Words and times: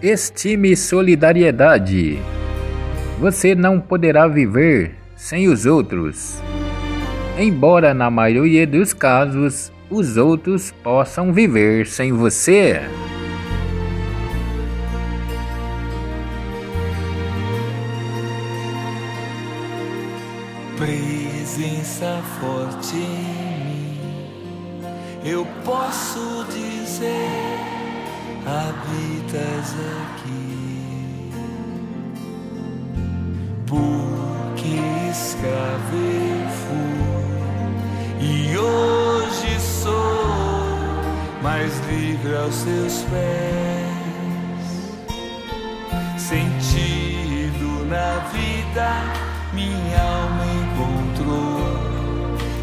Estime 0.00 0.76
solidariedade. 0.76 2.20
Você 3.18 3.52
não 3.52 3.80
poderá 3.80 4.28
viver 4.28 4.94
sem 5.16 5.48
os 5.48 5.66
outros. 5.66 6.40
Embora 7.36 7.92
na 7.92 8.08
maioria 8.08 8.64
dos 8.64 8.94
casos 8.94 9.72
os 9.90 10.16
outros 10.16 10.70
possam 10.84 11.32
viver 11.32 11.84
sem 11.88 12.12
você. 12.12 12.80
Presença 20.76 22.22
forte 22.40 22.94
em 22.94 23.64
mim, 23.66 23.98
eu 25.24 25.44
posso 25.64 26.44
dizer, 26.52 26.67
habitas 29.28 29.74
aqui. 30.02 31.30
Porque 33.66 34.80
escravo 35.10 35.96
eu 35.96 36.48
fui 36.48 38.24
e 38.24 38.56
hoje 38.56 39.60
sou 39.60 39.92
mais 41.42 41.78
livre 41.88 42.36
aos 42.36 42.54
seus 42.54 43.04
pés. 43.04 43.88
Sentido 46.16 47.86
na 47.86 48.18
vida 48.32 48.88
minha 49.52 50.00
alma 50.00 50.44
encontrou. 50.62 51.58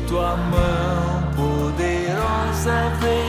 Tua 0.08 0.36
mão 0.38 1.32
poderosa 1.36 2.90
veio 3.02 3.25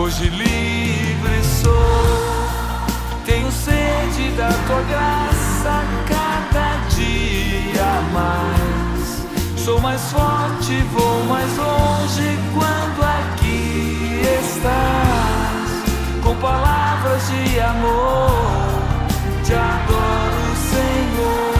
Hoje 0.00 0.30
livre 0.30 1.44
sou, 1.44 1.72
tenho 3.26 3.52
sede 3.52 4.30
da 4.34 4.48
tua 4.66 4.80
graça 4.88 5.84
cada 6.08 6.76
dia 6.88 8.00
mais. 8.10 9.60
Sou 9.62 9.78
mais 9.78 10.00
forte, 10.10 10.80
vou 10.94 11.24
mais 11.24 11.54
longe 11.54 12.38
quando 12.54 13.04
aqui 13.04 14.22
estás. 14.42 15.70
Com 16.24 16.34
palavras 16.36 17.28
de 17.28 17.60
amor, 17.60 18.30
te 19.44 19.52
adoro, 19.52 20.56
Senhor. 20.72 21.54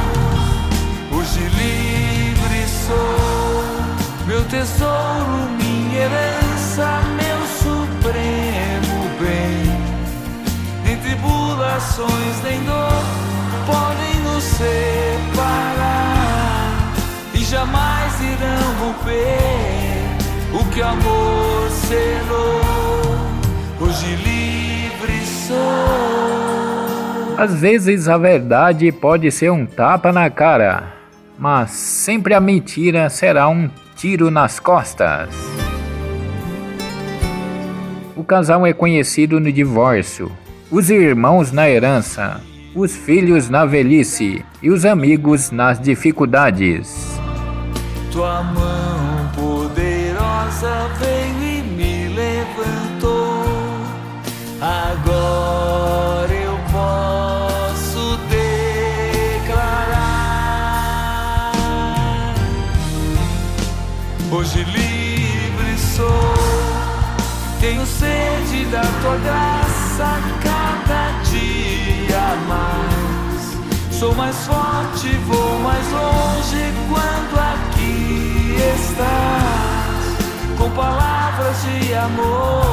Hoje 1.13 1.41
livre 1.41 2.67
sou, 2.87 4.25
meu 4.27 4.43
tesouro, 4.47 5.51
minha 5.59 6.05
herança, 6.05 6.40
tribulações, 11.81 12.43
nem 12.43 12.63
dor 12.65 13.03
podem 13.67 14.21
nos 14.25 14.45
separar 14.45 15.81
jamais 17.51 18.21
irão 18.21 18.75
romper 18.79 19.41
o 20.55 20.65
que 20.71 20.81
amor 20.81 21.69
selou. 21.71 22.61
Hoje 23.81 24.15
livre 24.15 25.27
sou. 25.27 25.57
Às 27.37 27.61
vezes 27.61 28.09
a 28.09 28.17
verdade 28.17 28.93
pode 28.93 29.33
ser 29.33 29.51
um 29.51 29.67
tapa 29.67 30.13
na 30.13 30.31
cara, 30.31 30.93
mas 31.37 31.73
sempre 31.73 32.35
a 32.35 32.41
mentira 32.41 33.11
será 33.11 33.49
um 33.49 33.69
tiro 33.97 34.31
nas 34.31 34.61
costas. 34.61 35.31
O 38.15 38.23
casal 38.23 38.65
é 38.65 38.73
conhecido 38.73 39.41
no 39.41 39.51
divórcio, 39.51 40.31
os 40.71 40.89
irmãos 40.89 41.51
na 41.51 41.69
herança, 41.69 42.41
os 42.75 42.95
filhos 42.95 43.49
na 43.49 43.67
velhice 43.67 44.45
e 44.63 44.71
os 44.71 44.85
amigos 44.85 45.51
nas 45.51 45.81
dificuldades. 45.81 47.19
Tua 48.13 48.43
mão 48.45 49.31
poderosa 49.35 50.89
veio 51.01 51.43
e 51.43 51.63
me 51.63 52.09
levantou. 52.15 53.45
Agora 54.61 56.33
eu 56.33 56.57
posso 56.71 58.17
declarar. 59.49 59.91
Hoje 64.31 64.63
livre 64.63 65.79
sou, 65.79 66.35
tenho 67.61 67.85
sede 67.85 68.67
da 68.67 68.83
tua 68.83 69.17
graça 69.17 70.60
mais. 72.49 73.99
Sou 73.99 74.15
mais 74.15 74.37
forte, 74.47 75.09
vou 75.27 75.59
mais 75.61 75.87
longe 75.93 76.73
quando 76.89 77.39
aqui 77.39 78.57
estás 78.75 80.01
com 80.57 80.71
palavras 80.71 81.57
de 81.63 81.95
amor. 81.95 82.65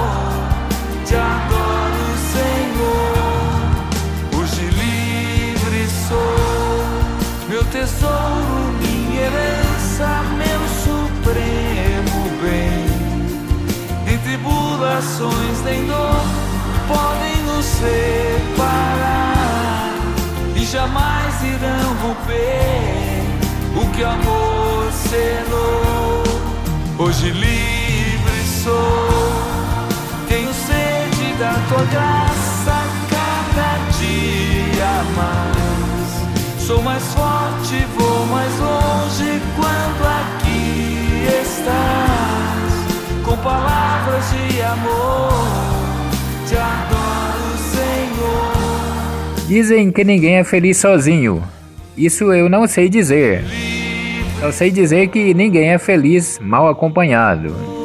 Te 1.05 1.15
adoro, 1.15 2.05
Senhor. 2.33 3.17
Hoje 4.39 4.65
livre 4.65 5.87
sou, 6.07 7.49
meu 7.49 7.63
tesouro, 7.65 8.73
minha 8.79 9.21
herança, 9.21 10.07
meu 10.37 10.61
supremo 10.83 12.29
bem. 12.41 12.87
Em 14.13 14.17
tribulações 14.19 15.61
nem 15.65 15.85
dor 15.87 16.47
podem 16.87 17.43
nos 17.43 17.65
separar 17.65 18.76
jamais 20.71 21.43
irão 21.43 21.93
romper 22.01 23.23
o 23.75 23.89
que 23.91 24.03
o 24.03 24.07
amor 24.07 24.91
selou. 24.91 26.23
Hoje 26.99 27.31
livre 27.31 28.43
sou, 28.63 29.07
tenho 30.27 30.53
sede 30.53 31.33
da 31.39 31.53
tua 31.69 31.85
graça 31.85 32.83
cada 33.09 33.77
dia 33.97 34.91
mais. 35.15 36.61
Sou 36.65 36.81
mais 36.81 37.03
forte, 37.13 37.85
vou 37.97 38.25
mais 38.25 38.59
longe 38.59 39.41
quando 39.55 40.05
aqui 40.05 40.36
Dizem 49.47 49.91
que 49.93 50.03
ninguém 50.03 50.35
é 50.35 50.43
feliz 50.43 50.75
sozinho. 50.77 51.41
Isso 51.97 52.33
eu 52.33 52.49
não 52.49 52.67
sei 52.67 52.89
dizer. 52.89 53.45
Eu 54.41 54.51
sei 54.51 54.69
dizer 54.69 55.07
que 55.07 55.33
ninguém 55.33 55.69
é 55.69 55.77
feliz 55.77 56.37
mal 56.39 56.67
acompanhado. 56.67 57.76